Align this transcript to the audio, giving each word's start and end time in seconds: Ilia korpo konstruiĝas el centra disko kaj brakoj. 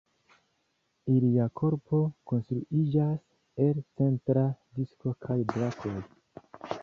Ilia 1.15 1.43
korpo 1.59 1.99
konstruiĝas 2.31 3.21
el 3.67 3.83
centra 3.99 4.45
disko 4.79 5.15
kaj 5.27 5.41
brakoj. 5.55 5.93